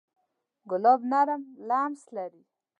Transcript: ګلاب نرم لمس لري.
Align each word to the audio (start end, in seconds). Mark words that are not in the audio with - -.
ګلاب 0.69 0.99
نرم 1.11 1.41
لمس 1.67 2.01
لري. 2.15 2.41